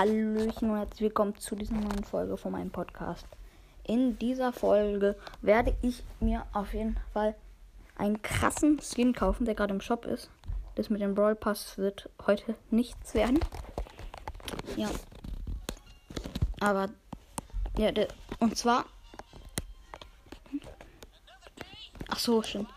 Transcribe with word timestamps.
Hallöchen 0.00 0.70
und 0.70 0.78
herzlich 0.78 1.02
willkommen 1.02 1.36
zu 1.36 1.54
dieser 1.54 1.74
neuen 1.74 2.04
Folge 2.04 2.38
von 2.38 2.52
meinem 2.52 2.70
Podcast. 2.70 3.26
In 3.86 4.18
dieser 4.18 4.50
Folge 4.50 5.14
werde 5.42 5.76
ich 5.82 6.02
mir 6.20 6.46
auf 6.54 6.72
jeden 6.72 6.98
Fall 7.12 7.34
einen 7.98 8.22
krassen 8.22 8.80
Skin 8.80 9.12
kaufen, 9.12 9.44
der 9.44 9.54
gerade 9.54 9.74
im 9.74 9.82
Shop 9.82 10.06
ist. 10.06 10.30
Das 10.76 10.88
mit 10.88 11.02
dem 11.02 11.14
Brawl 11.14 11.34
Pass 11.34 11.76
wird 11.76 12.08
heute 12.26 12.54
nichts 12.70 13.12
werden. 13.12 13.40
Ja. 14.74 14.88
Aber, 16.60 16.88
ja, 17.76 17.92
der, 17.92 18.08
und 18.38 18.56
zwar. 18.56 18.86
Ach 22.08 22.18
so, 22.18 22.42
stimmt. 22.42 22.70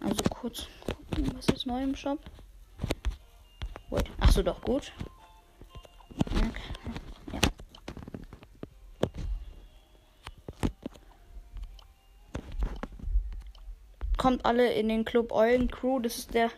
Also 0.00 0.22
kurz 0.28 0.66
gucken, 0.84 1.32
was 1.34 1.48
ist 1.48 1.64
neu 1.64 1.82
im 1.82 1.96
Shop. 1.96 2.18
Wait. 3.88 4.10
Ach 4.20 4.30
so, 4.30 4.42
doch 4.42 4.60
gut. 4.60 4.92
Ja. 7.32 7.40
Kommt 14.28 14.44
alle 14.44 14.70
in 14.74 14.90
den 14.90 15.06
Club 15.06 15.32
Eulen 15.32 15.70
Crew. 15.70 16.00
Das 16.00 16.18
ist 16.18 16.34
der 16.34 16.50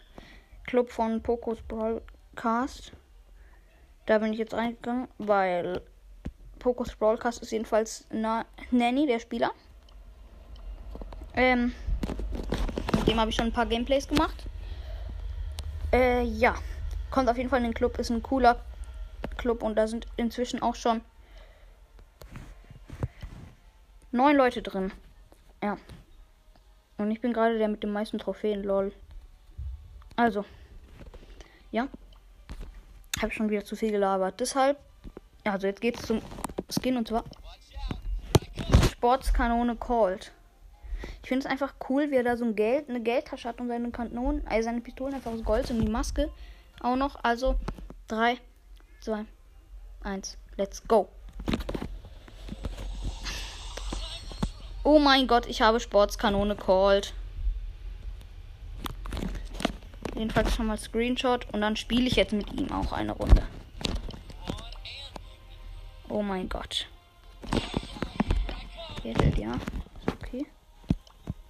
Club 0.67 0.91
von 0.91 1.23
Pokos 1.23 1.63
Broadcast. 1.63 2.91
Da 4.07 4.19
bin 4.19 4.33
ich 4.33 4.41
jetzt 4.41 4.55
reingegangen, 4.55 5.07
weil 5.19 5.81
Pokos 6.59 6.97
Broadcast 6.97 7.41
ist 7.43 7.53
jedenfalls 7.53 8.09
Na 8.11 8.45
Nanny, 8.73 9.07
der 9.07 9.21
Spieler. 9.21 9.53
Ähm, 11.35 11.73
mit 12.97 13.07
dem 13.07 13.21
habe 13.21 13.31
ich 13.31 13.37
schon 13.37 13.47
ein 13.47 13.53
paar 13.53 13.67
Gameplays 13.67 14.09
gemacht. 14.09 14.47
Äh, 15.93 16.25
ja. 16.25 16.57
Kommt 17.13 17.29
auf 17.29 17.37
jeden 17.37 17.51
Fall 17.51 17.61
in 17.61 17.67
den 17.67 17.75
Club. 17.75 18.01
Ist 18.01 18.11
ein 18.11 18.21
cooler 18.21 18.59
Club 19.37 19.63
und 19.63 19.77
da 19.77 19.87
sind 19.87 20.09
inzwischen 20.17 20.61
auch 20.61 20.75
schon 20.75 21.03
neun 24.11 24.35
Leute 24.35 24.61
drin. 24.61 24.91
Ja. 25.63 25.77
Und 27.01 27.11
ich 27.11 27.23
bin 27.23 27.33
gerade 27.33 27.57
der 27.57 27.69
mit 27.69 27.83
den 27.83 27.93
meisten 27.93 28.19
Trophäen, 28.19 28.63
lol. 28.63 28.93
Also. 30.17 30.45
Ja. 31.71 31.89
Habe 33.23 33.33
schon 33.33 33.49
wieder 33.49 33.65
zu 33.65 33.75
viel 33.75 33.91
gelabert. 33.91 34.39
Deshalb. 34.39 34.77
Also 35.45 35.67
jetzt 35.67 35.81
geht's 35.81 36.03
zum 36.03 36.21
Skin 36.69 36.99
und 36.99 37.09
zwar. 37.09 37.25
Sportskanone 38.93 39.77
Cold. 39.77 40.31
Ich 41.23 41.29
finde 41.31 41.47
es 41.47 41.51
einfach 41.51 41.73
cool, 41.89 42.11
wie 42.11 42.17
er 42.17 42.23
da 42.23 42.37
so 42.37 42.45
ein 42.45 42.55
Geld, 42.55 42.91
eine 42.91 43.01
Geldtasche 43.01 43.49
hat 43.49 43.63
und 43.63 43.69
seine 43.69 43.91
Kanonen, 43.91 44.47
also 44.47 44.67
seine 44.67 44.83
Pistolen 44.83 45.15
einfach 45.15 45.33
aus 45.33 45.43
Gold 45.43 45.71
und 45.71 45.81
die 45.81 45.89
Maske 45.89 46.31
auch 46.83 46.97
noch. 46.97 47.17
Also 47.25 47.57
3, 48.09 48.37
2, 49.01 49.25
1, 50.03 50.37
let's 50.59 50.87
go. 50.87 51.09
Oh 54.93 54.99
mein 54.99 55.29
Gott, 55.29 55.47
ich 55.47 55.63
habe 55.63 55.79
Sportskanone 55.79 56.57
called. 56.57 57.15
Jedenfalls 60.17 60.53
schon 60.53 60.67
mal 60.67 60.79
Screenshot 60.79 61.47
und 61.53 61.61
dann 61.61 61.77
spiele 61.77 62.09
ich 62.09 62.17
jetzt 62.17 62.33
mit 62.33 62.53
ihm 62.55 62.73
auch 62.73 62.91
eine 62.91 63.13
Runde. 63.13 63.47
Oh 66.09 66.23
mein 66.23 66.49
Gott. 66.49 66.89
Redet 69.05 69.39
ja. 69.39 69.53
Okay. 70.09 70.45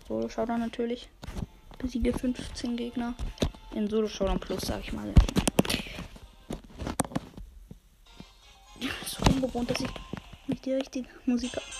Solo 0.07 0.28
Showdown 0.28 0.61
natürlich. 0.61 1.09
Besiege 1.78 2.12
15 2.12 2.77
Gegner. 2.77 3.15
In 3.75 3.89
Solo 3.89 4.07
Showdown 4.07 4.39
Plus, 4.39 4.61
sag 4.61 4.81
ich 4.81 4.93
mal. 4.93 5.15
So 9.07 9.33
ungewohnt, 9.33 9.71
dass 9.71 9.81
ich 9.81 9.91
nicht 10.47 10.67
die 10.67 10.75
richtige 10.75 11.09
Musik 11.25 11.57
habe. 11.57 11.80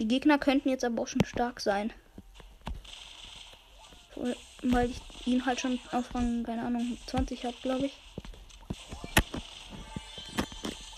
Die 0.00 0.08
Gegner 0.08 0.38
könnten 0.38 0.68
jetzt 0.68 0.84
aber 0.84 1.02
auch 1.02 1.08
schon 1.08 1.24
stark 1.24 1.60
sein. 1.60 1.92
Weil 4.62 4.90
ich 4.90 5.26
ihn 5.26 5.46
halt 5.46 5.60
schon 5.60 5.78
auf 5.92 6.14
Rang, 6.14 6.42
keine 6.42 6.62
Ahnung, 6.62 6.98
20 7.06 7.44
habe, 7.44 7.56
glaube 7.62 7.86
ich. 7.86 7.92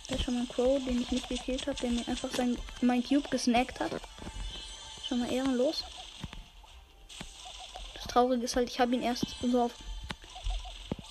Da 0.08 0.14
ist 0.14 0.24
schon 0.24 0.34
mal 0.34 0.40
ein 0.40 0.48
Crow, 0.48 0.82
den 0.84 1.00
ich 1.00 1.10
nicht 1.10 1.28
gekillt 1.28 1.66
habe, 1.66 1.78
der 1.78 1.90
mir 1.90 2.08
einfach 2.08 2.30
sein, 2.30 2.56
mein 2.80 3.02
Cube 3.02 3.28
gesnackt 3.28 3.80
hat. 3.80 3.92
Schon 5.06 5.20
mal 5.20 5.32
ehrenlos. 5.32 5.84
Das 7.94 8.06
Traurige 8.06 8.44
ist 8.44 8.56
halt, 8.56 8.70
ich 8.70 8.80
habe 8.80 8.94
ihn 8.94 9.02
erst 9.02 9.26
so 9.42 9.62
auf. 9.62 9.72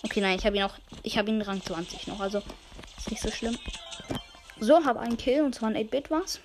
Okay, 0.04 0.22
nein, 0.22 0.38
ich 0.38 0.46
habe 0.46 0.58
ihn 0.58 0.64
auch. 0.64 0.76
Ich 1.04 1.18
habe 1.18 1.30
ihn 1.30 1.42
Rang 1.42 1.64
20 1.64 2.08
noch, 2.08 2.20
also 2.20 2.42
ist 2.98 3.12
nicht 3.12 3.22
so 3.22 3.32
schlimm. 3.32 3.58
So, 4.60 4.84
habe 4.84 5.00
einen 5.00 5.18
Kill 5.18 5.44
und 5.44 5.56
zwar 5.56 5.70
ein 5.70 5.78
8-Bit 5.78 6.12
war's. 6.12 6.40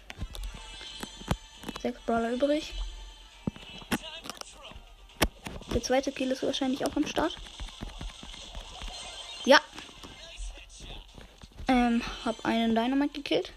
Sechs 1.84 2.00
Brawler 2.06 2.33
übrig. 2.33 2.72
Der 5.75 5.83
zweite 5.83 6.12
Kill 6.12 6.31
ist 6.31 6.43
wahrscheinlich 6.43 6.87
auch 6.87 6.97
am 6.97 7.06
Start. 7.06 7.37
Ja. 9.45 9.61
Ähm, 11.69 12.00
hab 12.25 12.43
einen 12.47 12.75
Dynamite 12.75 13.12
gekillt. 13.12 13.53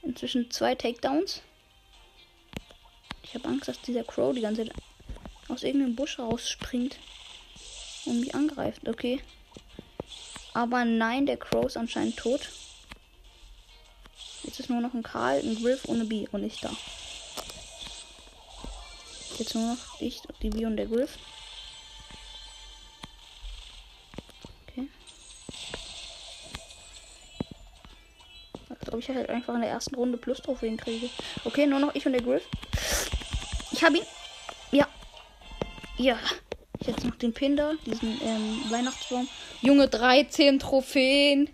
Inzwischen 0.00 0.50
zwei 0.50 0.74
Takedowns. 0.74 1.42
Ich 3.22 3.34
habe 3.34 3.48
Angst, 3.48 3.68
dass 3.68 3.82
dieser 3.82 4.04
Crow 4.04 4.34
die 4.34 4.40
ganze 4.40 4.64
Zeit 4.64 4.74
aus 5.48 5.62
irgendeinem 5.62 5.94
Busch 5.94 6.18
rausspringt 6.18 6.96
und 8.06 8.20
mich 8.20 8.34
angreift. 8.34 8.88
Okay. 8.88 9.20
Aber 10.54 10.86
nein, 10.86 11.26
der 11.26 11.36
Crow 11.36 11.66
ist 11.66 11.76
anscheinend 11.76 12.16
tot. 12.16 12.48
Jetzt 14.42 14.58
ist 14.58 14.70
nur 14.70 14.80
noch 14.80 14.94
ein 14.94 15.02
Karl, 15.02 15.40
ein 15.40 15.56
Griff 15.56 15.84
und 15.84 15.96
eine 15.96 16.06
B 16.06 16.26
und 16.32 16.42
ich 16.42 16.60
da. 16.60 16.70
Jetzt 19.38 19.54
nur 19.54 19.74
noch 19.74 20.00
ich, 20.00 20.22
die 20.42 20.48
B 20.48 20.64
und 20.64 20.76
der 20.76 20.86
Griff. 20.86 21.18
Okay. 24.62 24.88
Ich 28.70 28.78
glaube, 28.80 29.00
ich 29.00 29.08
halt 29.10 29.28
einfach 29.28 29.54
in 29.54 29.60
der 29.60 29.70
ersten 29.70 29.94
Runde 29.94 30.16
Plus 30.16 30.38
Trophäen 30.38 30.78
kriege. 30.78 31.10
Okay, 31.44 31.66
nur 31.66 31.80
noch 31.80 31.94
ich 31.94 32.06
und 32.06 32.12
der 32.12 32.22
Griff. 32.22 32.48
Ich 33.72 33.84
habe 33.84 33.98
ihn. 33.98 34.04
Ja. 34.72 34.88
Ja. 35.98 36.18
Ich 36.80 36.86
jetzt 36.86 37.04
noch 37.04 37.16
den 37.16 37.34
Pinder, 37.34 37.74
diesen 37.84 38.20
ähm, 38.22 38.70
Weihnachtsbaum. 38.70 39.28
Junge, 39.60 39.88
13 39.88 40.58
Trophäen. 40.58 41.50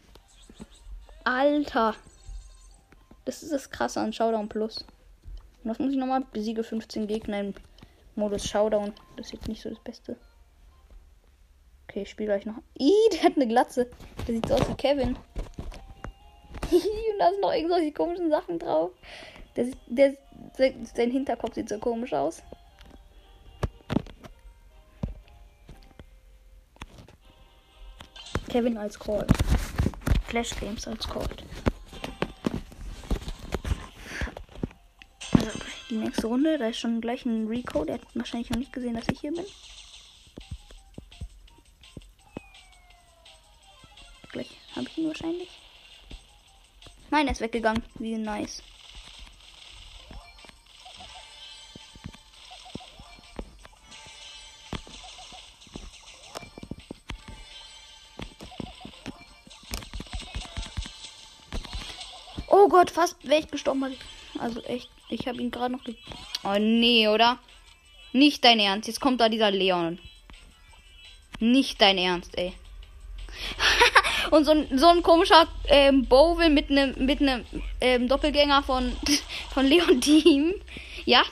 Alter. 1.24 1.96
Das 3.24 3.42
ist 3.42 3.52
das 3.52 3.70
krasse 3.70 4.00
an 4.00 4.12
Showdown 4.12 4.48
Plus. 4.48 4.84
Und 5.64 5.70
was 5.70 5.78
muss 5.78 5.92
ich 5.92 5.98
nochmal? 5.98 6.24
Besiege 6.32 6.62
15 6.62 7.06
Gegner 7.06 7.40
im 7.40 7.54
Modus 8.14 8.48
Showdown. 8.48 8.92
Das 9.16 9.26
ist 9.26 9.32
jetzt 9.32 9.48
nicht 9.48 9.62
so 9.62 9.70
das 9.70 9.78
Beste. 9.80 10.16
Okay, 11.88 12.02
ich 12.02 12.10
spiele 12.10 12.28
gleich 12.28 12.46
noch. 12.46 12.62
Ih, 12.78 12.92
der 13.12 13.22
hat 13.24 13.36
eine 13.36 13.46
Glatze. 13.46 13.90
Der 14.26 14.34
sieht 14.34 14.46
so 14.46 14.54
aus 14.54 14.68
wie 14.68 14.74
Kevin. 14.74 15.08
Und 16.70 17.18
da 17.18 17.30
sind 17.30 17.40
noch 17.40 17.52
irgendwelche 17.52 17.92
komischen 17.92 18.30
Sachen 18.30 18.58
drauf. 18.58 18.92
Der, 19.56 19.66
der, 19.86 20.16
sein 20.56 21.10
Hinterkopf 21.10 21.54
sieht 21.54 21.68
so 21.68 21.78
komisch 21.78 22.12
aus. 22.12 22.42
Kevin 28.48 28.76
als 28.76 28.98
Call. 28.98 29.26
Flash 30.26 30.58
Games 30.60 30.86
als 30.86 31.08
Call. 31.08 31.28
Also 35.32 35.58
die 35.92 35.98
nächste 35.98 36.26
Runde, 36.26 36.56
da 36.56 36.68
ist 36.68 36.78
schon 36.78 37.02
gleich 37.02 37.26
ein 37.26 37.46
Rico. 37.46 37.84
Der 37.84 37.96
hat 37.96 38.02
wahrscheinlich 38.14 38.48
noch 38.48 38.56
nicht 38.56 38.72
gesehen, 38.72 38.94
dass 38.94 39.08
ich 39.08 39.20
hier 39.20 39.32
bin. 39.32 39.44
Gleich 44.30 44.48
habe 44.74 44.88
ich 44.88 44.98
ihn 44.98 45.08
wahrscheinlich. 45.08 45.50
Nein, 47.10 47.26
er 47.26 47.32
ist 47.32 47.42
weggegangen. 47.42 47.82
Wie 47.96 48.16
nice. 48.16 48.62
Oh 62.48 62.66
Gott, 62.68 62.90
fast 62.90 63.22
wäre 63.28 63.40
ich 63.40 63.50
gestorben. 63.50 63.94
Also 64.38 64.62
echt, 64.62 64.88
ich 65.12 65.26
habe 65.28 65.40
ihn 65.40 65.50
gerade 65.50 65.72
noch. 65.72 65.80
Oh 66.44 66.58
nee, 66.58 67.08
oder? 67.08 67.38
Nicht 68.12 68.44
dein 68.44 68.58
Ernst. 68.58 68.88
Jetzt 68.88 69.00
kommt 69.00 69.20
da 69.20 69.28
dieser 69.28 69.50
Leon. 69.50 69.98
Nicht 71.40 71.80
dein 71.80 71.98
Ernst, 71.98 72.36
ey. 72.36 72.52
Und 74.30 74.44
so 74.44 74.52
ein, 74.52 74.78
so 74.78 74.88
ein 74.88 75.02
komischer 75.02 75.48
ähm, 75.66 76.06
Bowel 76.06 76.50
mit 76.50 76.70
einem 76.70 76.94
mit 77.04 77.20
einem 77.20 77.44
ähm, 77.80 78.08
Doppelgänger 78.08 78.62
von, 78.62 78.96
von 79.50 79.66
Leon 79.66 80.00
Team. 80.00 80.54
Ja. 81.04 81.22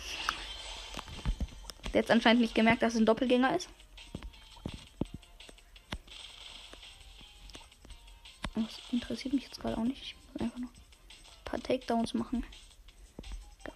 Der 1.92 2.00
jetzt 2.00 2.10
anscheinend 2.10 2.42
nicht 2.42 2.54
gemerkt, 2.54 2.82
dass 2.82 2.94
es 2.94 3.00
ein 3.00 3.06
Doppelgänger 3.06 3.54
ist. 3.56 3.68
interessiert 8.92 9.34
mich 9.34 9.44
jetzt 9.44 9.60
gerade 9.60 9.76
auch 9.76 9.84
nicht. 9.84 10.02
Ich 10.02 10.14
muss 10.14 10.40
einfach 10.40 10.58
noch 10.58 10.68
ein 10.68 11.44
paar 11.44 11.60
Takedowns 11.60 12.14
machen. 12.14 12.44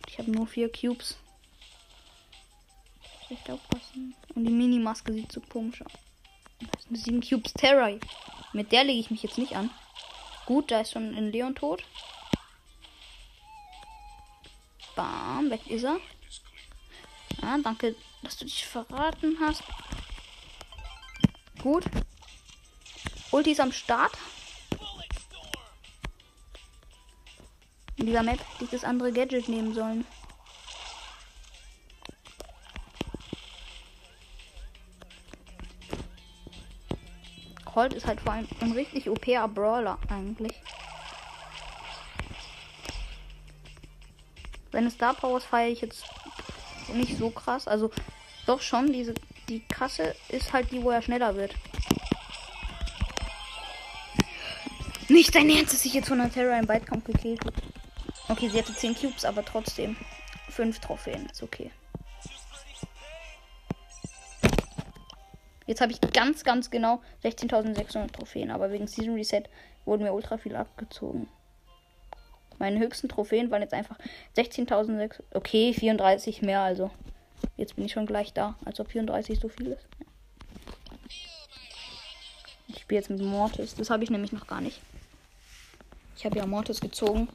Ich 0.09 0.19
habe 0.19 0.31
nur 0.31 0.47
vier 0.47 0.71
Cubes. 0.71 1.17
Echt 3.31 3.51
aufpassen. 3.51 4.15
Und 4.35 4.45
die 4.45 4.53
Minimaske 4.53 5.13
sieht 5.13 5.33
so 5.33 5.41
komisch 5.41 5.83
aus. 5.83 5.93
Das 6.73 6.87
eine 6.87 6.99
7 6.99 7.21
Cubes 7.21 7.53
Terror. 7.53 7.99
Mit 8.53 8.71
der 8.71 8.85
lege 8.85 9.01
ich 9.01 9.11
mich 9.11 9.23
jetzt 9.23 9.39
nicht 9.39 9.57
an. 9.57 9.71
Gut, 10.47 10.71
da 10.71 10.81
ist 10.81 10.93
schon 10.93 11.15
ein 11.15 11.33
Leon 11.33 11.55
tot. 11.55 11.83
Bam, 14.95 15.51
weg 15.51 15.67
ist 15.67 15.85
er. 15.85 15.99
Ja, 17.43 17.59
danke, 17.59 17.97
dass 18.23 18.37
du 18.37 18.45
dich 18.45 18.65
verraten 18.65 19.39
hast. 19.41 19.63
Gut. 21.63 21.85
Ulti 23.33 23.51
ist 23.51 23.61
am 23.61 23.73
Start. 23.73 24.13
In 28.05 28.09
dieser 28.09 28.23
Map 28.23 28.39
hätte 28.39 28.65
ich 28.65 28.71
das 28.71 28.85
andere 28.85 29.11
Gadget 29.12 29.49
nehmen 29.49 29.73
sollen. 29.73 30.05
Colt 37.65 37.95
ist 37.95 38.06
halt 38.06 38.21
vor 38.21 38.35
allem 38.35 38.47
ein 38.61 38.73
richtig 38.73 39.09
OPer 39.09 39.49
Brawler 39.49 39.99
eigentlich. 40.11 40.53
Seine 44.71 44.91
Star 44.91 45.15
Powers 45.15 45.47
feiere 45.47 45.71
ich 45.71 45.81
jetzt 45.81 46.05
nicht 46.93 47.17
so 47.17 47.31
krass. 47.31 47.67
Also 47.67 47.91
doch 48.45 48.61
schon, 48.61 48.93
diese 48.93 49.15
die 49.49 49.61
Kasse 49.61 50.15
ist 50.29 50.53
halt 50.53 50.71
die, 50.73 50.83
wo 50.83 50.91
er 50.91 51.00
schneller 51.00 51.37
wird. 51.37 51.55
Nicht 55.09 55.35
dein 55.35 55.49
Ernst, 55.49 55.73
dass 55.73 55.87
ich 55.87 55.95
jetzt 55.95 56.09
von 56.09 56.19
der 56.19 56.31
Terra 56.31 56.59
im 56.59 56.69
Weitkampf 56.69 57.07
gekillt 57.07 57.43
wird. 57.43 57.55
Okay, 58.29 58.49
sie 58.49 58.59
hatte 58.59 58.75
10 58.75 58.94
Cubes, 58.94 59.25
aber 59.25 59.44
trotzdem 59.44 59.97
5 60.49 60.79
Trophäen. 60.81 61.26
Ist 61.26 61.43
okay. 61.43 61.71
Jetzt 65.67 65.81
habe 65.81 65.93
ich 65.93 66.00
ganz, 66.00 66.44
ganz 66.44 66.71
genau 66.71 67.00
16.600 67.23 68.12
Trophäen, 68.12 68.50
aber 68.50 68.71
wegen 68.71 68.87
Season 68.87 69.15
Reset 69.15 69.44
wurden 69.85 70.03
mir 70.03 70.12
ultra 70.12 70.37
viel 70.37 70.56
abgezogen. 70.56 71.29
Meine 72.59 72.79
höchsten 72.79 73.09
Trophäen 73.09 73.50
waren 73.50 73.62
jetzt 73.62 73.75
einfach 73.75 73.99
16.600. 74.37 75.23
Okay, 75.32 75.73
34 75.73 76.43
mehr 76.43 76.61
also. 76.61 76.91
Jetzt 77.56 77.76
bin 77.76 77.85
ich 77.85 77.93
schon 77.93 78.06
gleich 78.06 78.32
da, 78.32 78.56
als 78.65 78.79
ob 78.81 78.91
34 78.91 79.41
so 79.41 79.49
viel 79.49 79.69
ist. 79.69 79.87
Ich 82.69 82.81
spiele 82.81 83.00
jetzt 83.00 83.11
mit 83.11 83.21
Mortis. 83.21 83.75
Das 83.75 83.91
habe 83.91 84.05
ich 84.05 84.11
nämlich 84.11 84.32
noch 84.32 84.47
gar 84.47 84.61
nicht. 84.61 84.81
Ich 86.17 86.25
habe 86.25 86.38
ja 86.38 86.47
Mortis 86.47 86.81
gezogen. 86.81 87.29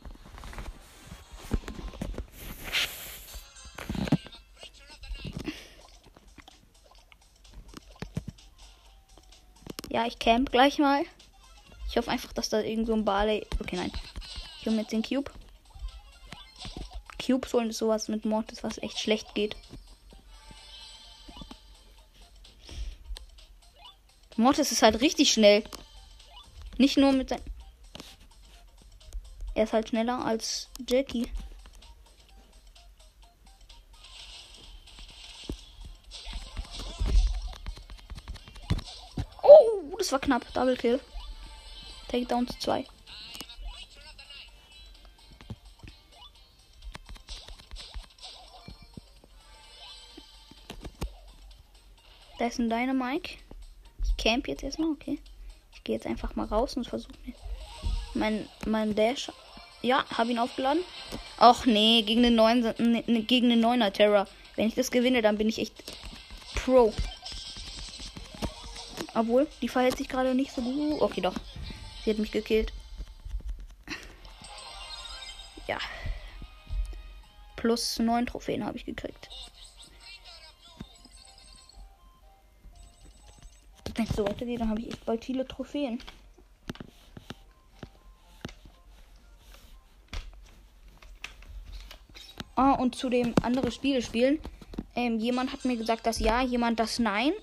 Ja, 9.99 10.07
ich 10.07 10.17
camp 10.17 10.49
gleich 10.49 10.77
mal. 10.77 11.03
Ich 11.89 11.97
hoffe 11.97 12.09
einfach, 12.09 12.31
dass 12.31 12.47
da 12.47 12.61
irgend 12.61 12.87
so 12.87 12.93
ein 12.93 13.03
Barley. 13.03 13.45
Okay, 13.59 13.75
nein. 13.75 13.91
Ich 14.57 14.65
hole 14.65 14.77
jetzt 14.77 14.93
den 14.93 15.03
Cube. 15.03 15.29
Cubes 17.21 17.51
holen 17.51 17.69
ist 17.69 17.79
sowas 17.79 18.07
mit 18.07 18.23
Mortis, 18.23 18.63
was 18.63 18.77
echt 18.77 18.97
schlecht 18.97 19.35
geht. 19.35 19.57
Mortis 24.37 24.71
ist 24.71 24.83
halt 24.83 25.01
richtig 25.01 25.33
schnell. 25.33 25.65
Nicht 26.77 26.97
nur 26.97 27.11
mit 27.11 27.27
sein. 27.27 27.41
Er 29.53 29.65
ist 29.65 29.73
halt 29.73 29.89
schneller 29.89 30.23
als 30.23 30.69
Jackie. 30.87 31.29
Das 40.09 40.13
war 40.13 40.19
knapp. 40.21 40.53
Double 40.53 40.75
Kill. 40.75 40.99
Takedowns 42.07 42.57
2. 42.57 42.83
Da 52.39 52.47
ist 52.47 52.57
ein 52.57 52.71
Dynamike. 52.71 53.37
Ich 54.03 54.17
camp 54.17 54.47
jetzt 54.47 54.63
erstmal, 54.63 54.89
okay. 54.89 55.19
Ich 55.73 55.83
gehe 55.83 55.95
jetzt 55.95 56.07
einfach 56.07 56.35
mal 56.35 56.47
raus 56.47 56.75
und 56.75 56.87
versuche 56.87 57.13
mir 57.23 57.35
mein, 58.15 58.49
mein 58.65 58.95
Dash. 58.95 59.31
Ja, 59.83 60.05
habe 60.09 60.31
ihn 60.31 60.39
aufgeladen. 60.39 60.83
Ach 61.37 61.67
nee, 61.67 62.01
gegen 62.01 62.23
den 62.23 62.33
neuen 62.33 62.61
ne, 62.61 63.03
ne, 63.05 63.21
gegen 63.21 63.49
den 63.49 63.59
neuner 63.59 63.93
Terror. 63.93 64.25
Wenn 64.55 64.67
ich 64.67 64.75
das 64.75 64.89
gewinne, 64.89 65.21
dann 65.21 65.37
bin 65.37 65.49
ich 65.49 65.59
echt 65.59 65.83
Pro. 66.55 66.93
Obwohl, 69.19 69.47
die 69.61 69.67
verhält 69.67 69.97
sich 69.97 70.07
gerade 70.07 70.33
nicht 70.33 70.53
so 70.53 70.61
gut. 70.61 71.01
Okay, 71.01 71.19
doch. 71.19 71.35
Sie 72.05 72.09
hat 72.09 72.19
mich 72.19 72.31
gekillt. 72.31 72.71
Ja. 75.67 75.77
Plus 77.57 77.99
neun 77.99 78.25
Trophäen 78.25 78.65
habe 78.65 78.77
ich 78.77 78.85
gekriegt. 78.85 79.27
Wenn 83.93 84.05
es 84.05 84.15
so 84.15 84.23
weitergeht, 84.23 84.61
dann 84.61 84.69
habe 84.69 84.79
ich 84.79 84.87
echt 84.87 85.05
bald 85.05 85.25
viele 85.25 85.45
Trophäen. 85.45 86.01
Ah, 92.55 92.71
und 92.71 92.95
zu 92.95 93.09
dem 93.09 93.35
andere 93.43 93.73
Spiele 93.73 94.01
spielen. 94.01 94.39
Ähm, 94.95 95.19
jemand 95.19 95.51
hat 95.51 95.65
mir 95.65 95.75
gesagt, 95.75 96.05
dass 96.05 96.19
ja, 96.19 96.41
jemand 96.41 96.79
das 96.79 96.99
nein. 96.99 97.33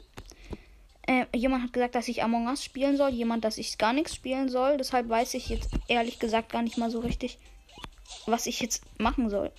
Äh, 1.07 1.27
jemand 1.35 1.63
hat 1.63 1.73
gesagt, 1.73 1.95
dass 1.95 2.09
ich 2.09 2.25
Among 2.25 2.49
Us 2.49 2.65
spielen 2.65 2.97
soll, 2.97 3.11
jemand, 3.11 3.45
dass 3.45 3.59
ich 3.59 3.79
gar 3.79 3.93
nichts 3.93 4.15
spielen 4.15 4.49
soll. 4.49 4.77
Deshalb 4.77 5.09
weiß 5.09 5.35
ich 5.35 5.49
jetzt 5.49 5.71
ehrlich 5.87 6.19
gesagt 6.19 6.51
gar 6.51 6.63
nicht 6.63 6.79
mal 6.79 6.91
so 6.91 6.99
richtig, 6.99 7.39
was 8.27 8.47
ich 8.47 8.61
jetzt 8.61 8.83
machen 8.99 9.31
soll. 9.31 9.53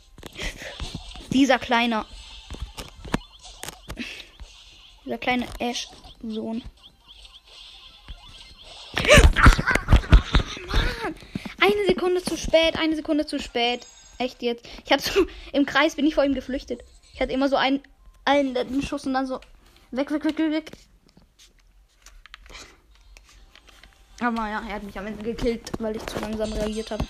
Dieser 1.31 1.57
kleine. 1.57 2.05
Dieser 5.05 5.17
kleine 5.17 5.47
Ash-Sohn. 5.59 6.63
Mann! 10.65 11.15
Eine 11.61 11.85
Sekunde 11.87 12.21
zu 12.23 12.35
spät, 12.37 12.75
eine 12.77 12.95
Sekunde 12.95 13.25
zu 13.25 13.39
spät. 13.39 13.85
Echt 14.17 14.41
jetzt. 14.41 14.67
Ich 14.85 14.91
hatte 14.91 15.09
so, 15.09 15.25
im 15.53 15.65
Kreis 15.65 15.95
bin 15.95 16.05
ich 16.05 16.15
vor 16.15 16.25
ihm 16.25 16.33
geflüchtet. 16.33 16.83
Ich 17.13 17.21
hatte 17.21 17.31
immer 17.31 17.47
so 17.47 17.55
einen, 17.55 17.81
einen 18.25 18.83
Schuss 18.83 19.05
und 19.05 19.13
dann 19.13 19.27
so 19.27 19.39
weg, 19.91 20.11
weg, 20.11 20.25
weg, 20.25 20.37
weg, 20.37 20.51
weg. 20.51 20.71
Aber 24.19 24.49
ja, 24.49 24.63
er 24.67 24.75
hat 24.75 24.83
mich 24.83 24.97
am 24.97 25.05
Ende 25.05 25.23
gekillt, 25.23 25.71
weil 25.79 25.95
ich 25.95 26.05
zu 26.05 26.19
langsam 26.19 26.51
reagiert 26.51 26.89
habe. 26.91 27.05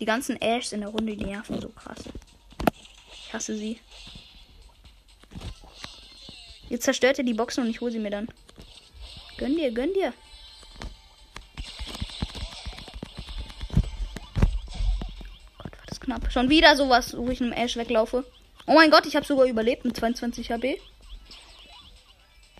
Die 0.00 0.04
ganzen 0.04 0.40
Ashs 0.40 0.72
in 0.72 0.80
der 0.80 0.90
Runde, 0.90 1.16
die 1.16 1.24
nerven 1.24 1.60
so 1.60 1.68
krass. 1.68 1.98
Ich 3.12 3.32
hasse 3.32 3.56
sie. 3.56 3.80
Jetzt 6.68 6.84
zerstört 6.84 7.18
er 7.18 7.24
die 7.24 7.34
Boxen 7.34 7.64
und 7.64 7.70
ich 7.70 7.80
hole 7.80 7.92
sie 7.92 7.98
mir 7.98 8.10
dann. 8.10 8.28
Gönn 9.38 9.56
dir, 9.56 9.70
gönn 9.70 9.94
dir. 9.94 10.12
Gott, 15.58 15.72
war 15.72 15.86
das 15.86 16.00
knapp. 16.00 16.32
Schon 16.32 16.50
wieder 16.50 16.76
sowas, 16.76 17.16
wo 17.16 17.28
ich 17.28 17.40
einem 17.40 17.52
Ash 17.52 17.76
weglaufe. 17.76 18.24
Oh 18.66 18.74
mein 18.74 18.90
Gott, 18.90 19.06
ich 19.06 19.16
habe 19.16 19.24
sogar 19.24 19.46
überlebt 19.46 19.84
mit 19.84 19.96
22 19.96 20.50
HP. 20.50 20.80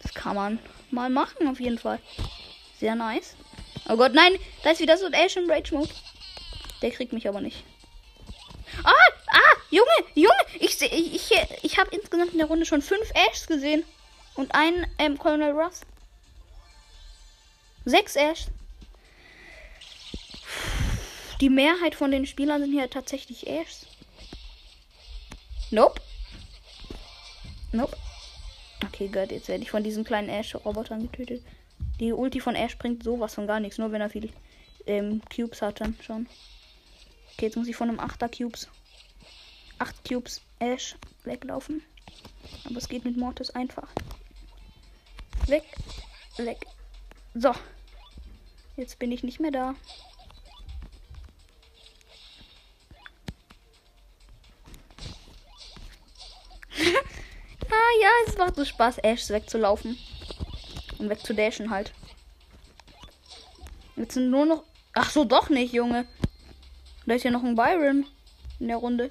Das 0.02 0.14
kann 0.14 0.36
man 0.36 0.58
mal 0.92 1.10
machen, 1.10 1.48
auf 1.48 1.60
jeden 1.60 1.78
Fall. 1.78 1.98
Sehr 2.78 2.94
nice. 2.94 3.34
Oh 3.88 3.96
Gott, 3.96 4.14
nein, 4.14 4.32
da 4.62 4.70
ist 4.70 4.80
wieder 4.80 4.96
so 4.96 5.06
ein 5.06 5.12
Ash 5.12 5.36
im 5.36 5.50
Rage 5.50 5.74
Mode. 5.74 5.90
Der 6.82 6.90
kriegt 6.90 7.12
mich 7.12 7.26
aber 7.28 7.40
nicht. 7.40 7.64
Ah, 8.84 8.92
ah, 9.28 9.56
Junge, 9.70 9.86
Junge, 10.14 10.34
ich 10.60 10.80
ich, 10.80 11.14
ich, 11.14 11.32
ich 11.62 11.78
habe 11.78 11.90
insgesamt 11.94 12.32
in 12.32 12.38
der 12.38 12.46
Runde 12.46 12.66
schon 12.66 12.82
fünf 12.82 13.10
Ashs 13.14 13.46
gesehen. 13.46 13.84
Und 14.34 14.54
einen 14.54 14.86
ähm, 14.98 15.18
Colonel 15.18 15.50
Russ. 15.50 15.80
Sechs 17.84 18.14
Ash. 18.14 18.46
Die 21.40 21.50
Mehrheit 21.50 21.94
von 21.96 22.12
den 22.12 22.24
Spielern 22.26 22.62
sind 22.62 22.72
hier 22.72 22.88
tatsächlich 22.88 23.48
Ashs. 23.48 23.86
Nope. 25.70 26.00
Nope. 27.72 27.96
Okay, 28.86 29.08
Gott, 29.08 29.30
jetzt 29.30 29.48
werde 29.48 29.62
ich 29.62 29.70
von 29.70 29.82
diesen 29.82 30.04
kleinen 30.04 30.28
Ash-Robotern 30.28 31.02
getötet. 31.02 31.42
Die 32.00 32.12
Ulti 32.12 32.40
von 32.40 32.54
Ash 32.54 32.76
bringt 32.78 33.02
sowas 33.02 33.34
von 33.34 33.46
gar 33.46 33.60
nichts, 33.60 33.78
nur 33.78 33.90
wenn 33.92 34.00
er 34.00 34.10
viele 34.10 34.28
ähm, 34.86 35.20
Cubes 35.34 35.62
hat 35.62 35.80
dann 35.80 35.96
schon. 36.00 36.26
Okay, 37.32 37.46
jetzt 37.46 37.56
muss 37.56 37.68
ich 37.68 37.76
von 37.76 37.88
einem 37.88 38.00
8er 38.00 38.36
Cubes. 38.36 38.68
8 39.78 40.08
Cubes 40.08 40.40
Ash 40.58 40.96
weglaufen. 41.24 41.82
Aber 42.64 42.76
es 42.76 42.88
geht 42.88 43.04
mit 43.04 43.16
Mortis 43.16 43.50
einfach. 43.50 43.88
Weg. 45.46 45.64
Weg. 46.36 46.58
So. 47.34 47.52
Jetzt 48.76 48.98
bin 48.98 49.12
ich 49.12 49.22
nicht 49.22 49.40
mehr 49.40 49.50
da. 49.50 49.74
Macht 58.38 58.56
so 58.56 58.64
Spaß, 58.64 58.98
Ash 58.98 59.28
wegzulaufen. 59.28 59.98
Und 60.98 61.10
wegzudashen 61.10 61.70
halt. 61.70 61.92
Jetzt 63.96 64.14
sind 64.14 64.30
nur 64.30 64.46
noch. 64.46 64.64
Ach 64.94 65.10
so, 65.10 65.24
doch 65.24 65.50
nicht, 65.50 65.72
Junge. 65.72 66.06
Da 67.06 67.14
ist 67.14 67.24
ja 67.24 67.30
noch 67.30 67.44
ein 67.44 67.54
Byron 67.54 68.06
in 68.58 68.68
der 68.68 68.78
Runde. 68.78 69.10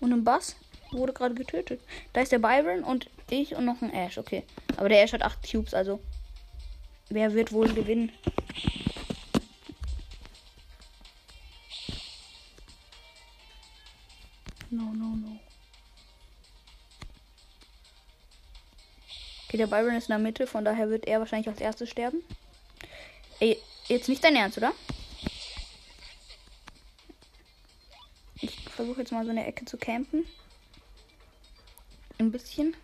Und 0.00 0.12
ein 0.12 0.24
Bass 0.24 0.56
wurde 0.92 1.12
gerade 1.12 1.34
getötet. 1.34 1.80
Da 2.12 2.20
ist 2.20 2.32
der 2.32 2.38
Byron 2.38 2.84
und 2.84 3.08
ich 3.30 3.54
und 3.54 3.64
noch 3.64 3.80
ein 3.82 3.92
Ash. 3.92 4.18
Okay. 4.18 4.44
Aber 4.76 4.88
der 4.88 5.02
Ash 5.02 5.12
hat 5.12 5.22
8 5.22 5.50
Cubes, 5.50 5.74
also. 5.74 6.00
Wer 7.08 7.32
wird 7.34 7.52
wohl 7.52 7.72
gewinnen? 7.72 8.12
No, 14.70 14.92
no, 14.92 15.14
no. 15.16 15.33
Okay, 19.54 19.58
der 19.58 19.68
Byron 19.68 19.94
ist 19.94 20.08
in 20.08 20.14
der 20.14 20.18
Mitte, 20.18 20.48
von 20.48 20.64
daher 20.64 20.90
wird 20.90 21.06
er 21.06 21.20
wahrscheinlich 21.20 21.46
als 21.46 21.60
erstes 21.60 21.88
sterben. 21.88 22.24
Ey, 23.38 23.56
jetzt 23.86 24.08
nicht 24.08 24.24
dein 24.24 24.34
Ernst, 24.34 24.58
oder? 24.58 24.72
Ich 28.40 28.58
versuche 28.68 29.02
jetzt 29.02 29.12
mal 29.12 29.24
so 29.24 29.30
eine 29.30 29.46
Ecke 29.46 29.64
zu 29.64 29.76
campen. 29.76 30.26
Ein 32.18 32.32
bisschen. 32.32 32.74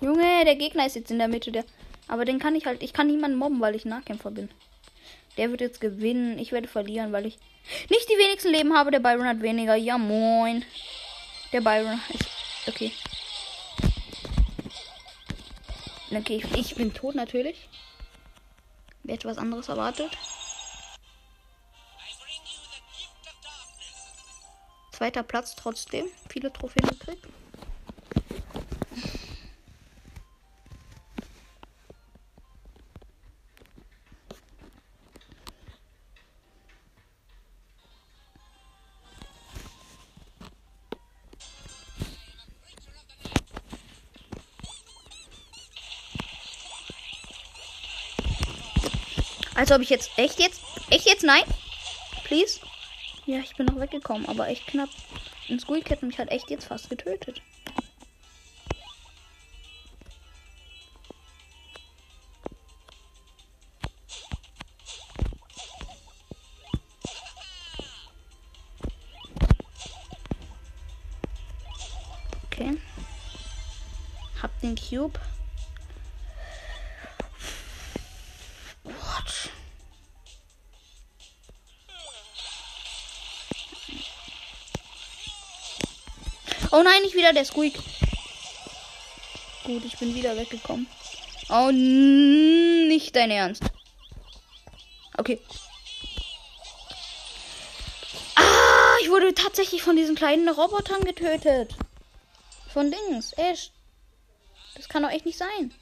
Junge, 0.00 0.44
der 0.44 0.56
Gegner 0.56 0.84
ist 0.84 0.96
jetzt 0.96 1.12
in 1.12 1.20
der 1.20 1.28
Mitte. 1.28 1.52
Der, 1.52 1.64
aber 2.08 2.24
den 2.24 2.40
kann 2.40 2.56
ich 2.56 2.66
halt. 2.66 2.82
Ich 2.82 2.92
kann 2.92 3.06
niemanden 3.06 3.38
mobben, 3.38 3.60
weil 3.60 3.76
ich 3.76 3.84
Nahkämpfer 3.84 4.32
bin. 4.32 4.50
Der 5.36 5.52
wird 5.52 5.60
jetzt 5.60 5.80
gewinnen. 5.80 6.40
Ich 6.40 6.50
werde 6.50 6.66
verlieren, 6.66 7.12
weil 7.12 7.26
ich 7.26 7.38
nicht 7.88 8.08
die 8.08 8.18
wenigsten 8.18 8.50
Leben 8.50 8.76
habe. 8.76 8.90
Der 8.90 8.98
Byron 8.98 9.28
hat 9.28 9.42
weniger. 9.42 9.76
Ja, 9.76 9.96
moin. 9.96 10.64
Der 11.52 11.60
Byron 11.60 12.00
ist. 12.08 12.26
Okay. 12.66 12.90
Okay, 16.12 16.42
ich, 16.56 16.74
bin 16.74 16.92
tot 16.92 17.14
natürlich. 17.14 17.68
Wer 19.04 19.14
etwas 19.14 19.38
anderes 19.38 19.68
erwartet. 19.68 20.10
Zweiter 24.90 25.22
Platz 25.22 25.54
trotzdem. 25.54 26.06
Viele 26.28 26.52
Trophäen 26.52 26.88
gekriegt. 26.88 27.26
Als 49.60 49.70
ob 49.72 49.82
ich 49.82 49.90
jetzt. 49.90 50.10
Echt 50.16 50.40
jetzt? 50.40 50.62
Echt 50.88 51.04
jetzt? 51.04 51.22
Nein? 51.22 51.42
Please? 52.24 52.60
Ja, 53.26 53.40
ich 53.40 53.54
bin 53.56 53.66
noch 53.66 53.78
weggekommen, 53.78 54.26
aber 54.26 54.48
echt 54.48 54.66
knapp. 54.66 54.88
Ein 55.50 55.60
Squeak 55.60 55.90
hat 55.90 56.02
mich 56.02 56.18
halt 56.18 56.30
echt 56.30 56.48
jetzt 56.48 56.64
fast 56.64 56.88
getötet. 56.88 57.42
Okay. 72.46 72.78
Hab 74.40 74.58
den 74.62 74.74
Cube. 74.74 75.20
Oh 86.72 86.82
nein, 86.82 87.02
nicht 87.02 87.16
wieder 87.16 87.32
der 87.32 87.44
Squeak. 87.44 87.78
Gut, 89.64 89.84
ich 89.84 89.98
bin 89.98 90.14
wieder 90.14 90.36
weggekommen. 90.36 90.86
Oh, 91.48 91.70
nicht 91.72 93.16
dein 93.16 93.30
Ernst. 93.30 93.64
Okay. 95.18 95.40
Ah, 98.36 98.96
ich 99.02 99.10
wurde 99.10 99.34
tatsächlich 99.34 99.82
von 99.82 99.96
diesen 99.96 100.14
kleinen 100.14 100.48
Robotern 100.48 101.04
getötet. 101.04 101.74
Von 102.72 102.92
Dings. 102.92 103.32
Echt. 103.36 103.72
Das 104.76 104.88
kann 104.88 105.02
doch 105.02 105.10
echt 105.10 105.26
nicht 105.26 105.38
sein. 105.38 105.74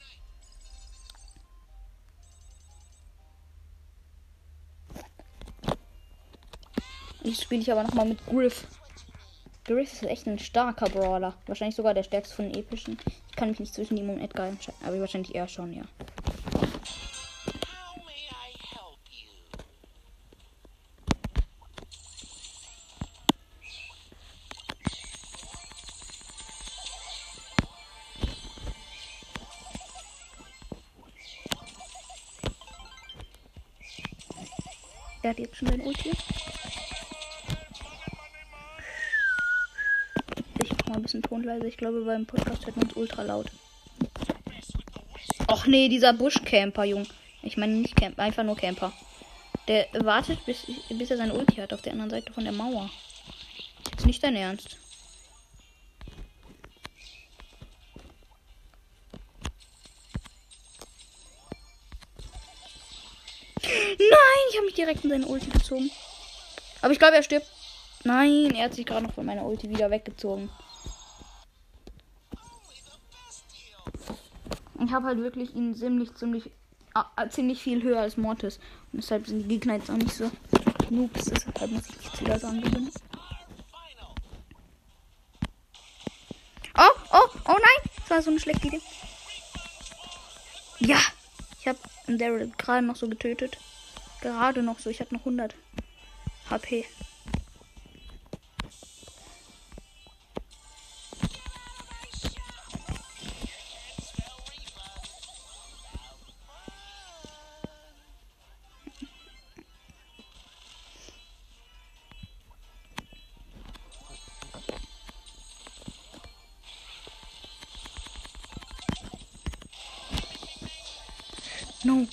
Jetzt 7.23 7.42
spiele 7.42 7.61
ich 7.61 7.71
aber 7.71 7.83
nochmal 7.83 8.07
mit 8.07 8.25
Griff. 8.26 8.64
Griff 9.68 9.92
ist 9.92 10.02
echt 10.04 10.26
ein 10.26 10.38
starker 10.38 10.88
Brawler. 10.88 11.34
Wahrscheinlich 11.46 11.76
sogar 11.76 11.92
der 11.92 12.02
stärkste 12.02 12.34
von 12.34 12.50
den 12.50 12.58
epischen. 12.58 12.96
Ich 13.28 13.37
kann 13.37 13.50
mich 13.50 13.60
nicht 13.60 13.75
zwischen 13.75 13.98
ihm 13.98 14.08
und 14.08 14.18
Edgar 14.18 14.46
entscheiden. 14.46 14.80
Aber 14.82 14.98
wahrscheinlich 14.98 15.34
eher 15.34 15.46
schon, 15.46 15.75
ja. 15.75 15.82
Er 35.22 35.30
hat 35.30 35.38
jetzt 35.38 35.56
schon 35.56 35.68
den 35.68 35.82
Ulti. 35.82 36.12
Bisschen 41.08 41.22
tonleise. 41.22 41.66
Ich 41.66 41.78
glaube, 41.78 42.02
beim 42.02 42.26
Podcast 42.26 42.66
hört 42.66 42.76
man 42.76 42.86
es 42.86 42.96
ultra 42.96 43.22
laut. 43.22 43.46
Och 45.46 45.66
nee, 45.66 45.88
dieser 45.88 46.12
Buschcamper, 46.12 46.84
Jung. 46.84 47.06
Ich 47.42 47.56
meine 47.56 47.72
nicht 47.72 47.96
Camper, 47.96 48.22
einfach 48.22 48.44
nur 48.44 48.56
Camper. 48.56 48.92
Der 49.68 49.86
wartet, 49.94 50.44
bis, 50.44 50.66
bis 50.90 51.10
er 51.10 51.16
sein 51.16 51.32
Ulti 51.32 51.56
hat 51.56 51.72
auf 51.72 51.80
der 51.80 51.92
anderen 51.92 52.10
Seite 52.10 52.32
von 52.32 52.44
der 52.44 52.52
Mauer. 52.52 52.90
Ist 53.96 54.04
nicht 54.06 54.22
dein 54.22 54.36
Ernst. 54.36 54.76
Nein, 63.62 64.44
ich 64.50 64.56
habe 64.56 64.66
mich 64.66 64.74
direkt 64.74 65.04
in 65.04 65.10
seine 65.10 65.26
Ulti 65.26 65.48
gezogen. 65.48 65.90
Aber 66.82 66.92
ich 66.92 66.98
glaube, 66.98 67.16
er 67.16 67.22
stirbt. 67.22 67.46
Nein, 68.04 68.54
er 68.54 68.66
hat 68.66 68.74
sich 68.74 68.84
gerade 68.84 69.06
noch 69.06 69.14
von 69.14 69.24
meiner 69.24 69.44
Ulti 69.44 69.70
wieder 69.70 69.90
weggezogen. 69.90 70.50
Ich 74.88 74.95
habe 74.95 75.04
halt 75.04 75.18
wirklich 75.18 75.54
ihn 75.54 75.75
ziemlich, 75.75 76.14
ziemlich, 76.14 76.50
äh, 76.95 77.28
ziemlich 77.28 77.62
viel 77.62 77.83
höher 77.83 78.00
als 78.00 78.16
Mortis. 78.16 78.59
Und 78.90 79.02
deshalb 79.02 79.26
sind 79.26 79.42
die 79.42 79.49
Gegner 79.49 79.75
jetzt 79.75 79.90
auch 79.90 79.97
nicht 79.97 80.14
so 80.14 80.30
Noobs. 80.88 81.26
Deshalb 81.26 81.71
muss 81.71 81.90
ich 81.90 82.04
jetzt 82.07 82.21
wieder 82.23 82.38
sagen. 82.38 82.90
Oh, 86.78 86.83
oh, 87.12 87.28
oh 87.45 87.52
nein! 87.52 87.90
Das 87.99 88.11
war 88.11 88.23
so 88.23 88.30
eine 88.30 88.40
schlechte 88.40 88.68
Idee. 88.68 88.80
Ja! 90.78 91.00
Ich 91.61 91.68
habe 91.68 91.78
Daryl 92.07 92.50
gerade 92.57 92.87
noch 92.87 92.97
so 92.97 93.11
getötet. 93.11 93.59
Gerade 94.23 94.62
noch 94.62 94.78
so. 94.78 94.88
Ich 94.88 95.00
hatte 95.00 95.12
noch 95.12 95.21
100 95.21 95.54
HP. 96.49 96.87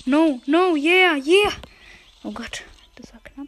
No, 0.04 0.40
no, 0.46 0.74
yeah, 0.74 1.16
yeah. 1.16 1.52
Oh 2.24 2.32
Gott, 2.32 2.64
das 2.96 3.12
war 3.12 3.20
knapp. 3.20 3.46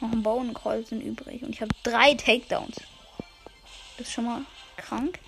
Noch 0.00 0.12
ein 0.12 0.52
Call 0.52 0.84
sind 0.84 1.00
übrig. 1.00 1.42
Und 1.42 1.50
ich 1.50 1.62
habe 1.62 1.74
drei 1.82 2.14
Takedowns. 2.14 2.76
Das 3.96 4.08
ist 4.08 4.12
schon 4.12 4.24
mal 4.24 4.42
krank. 4.76 5.18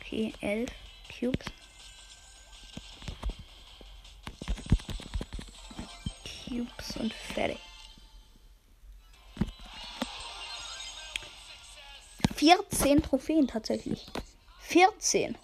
Okay, 0.00 0.32
elf 0.40 0.70
Cubes. 1.18 1.46
Cubes 6.52 6.96
und 6.98 7.14
fertig. 7.14 7.58
14 12.34 13.02
Trophäen 13.02 13.46
tatsächlich. 13.48 14.06
14. 14.60 15.38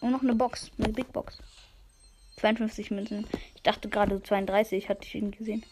Und 0.00 0.12
noch 0.12 0.22
eine 0.22 0.34
Box, 0.34 0.70
eine 0.78 0.90
Big 0.90 1.12
Box. 1.12 1.38
52 2.36 2.92
Münzen. 2.92 3.26
Ich 3.56 3.62
dachte 3.62 3.88
gerade 3.88 4.22
32, 4.22 4.88
hatte 4.88 5.04
ich 5.04 5.14
ihn 5.16 5.32
gesehen. 5.32 5.64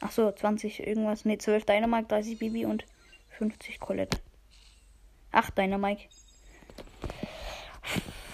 Ach 0.00 0.12
so, 0.12 0.30
20 0.30 0.80
irgendwas. 0.80 1.24
Ne, 1.24 1.38
12 1.38 1.64
Dynamite, 1.64 2.08
30 2.08 2.38
Bibi 2.38 2.66
und 2.66 2.84
50 3.38 3.80
Colette. 3.80 4.18
8 5.32 5.56
Dynamite. 5.56 6.02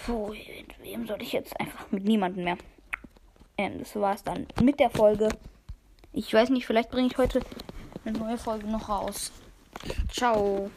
So, 0.07 0.35
wem 0.83 1.07
soll 1.07 1.23
ich 1.23 1.33
jetzt 1.33 1.59
einfach 1.61 1.91
mit 1.93 2.05
niemandem 2.05 2.45
mehr? 2.45 2.59
Ähm, 3.59 3.79
das 3.79 3.95
war's 3.97 4.23
dann 4.23 4.47
mit 4.63 4.81
der 4.81 4.91
Folge. 4.91 5.29
Ich 6.13 6.33
weiß 6.33 6.51
nicht, 6.51 6.67
vielleicht 6.67 6.91
bringe 6.91 7.09
ich 7.09 7.19
heute 7.19 7.41
eine 8.05 8.19
neue 8.19 8.39
Folge 8.39 8.67
noch 8.67 8.89
raus. 8.89 9.33
Ciao. 10.11 10.71